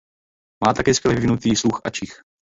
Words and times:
Má 0.65 0.73
také 0.73 0.93
skvěle 0.93 1.15
vyvinutý 1.15 1.55
sluch 1.55 1.81
a 1.83 1.89
čich. 1.89 2.21